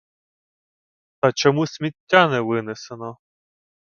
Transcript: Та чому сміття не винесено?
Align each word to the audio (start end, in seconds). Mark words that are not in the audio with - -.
Та 1.19 1.31
чому 1.33 1.67
сміття 1.67 2.27
не 2.29 2.39
винесено? 2.41 3.17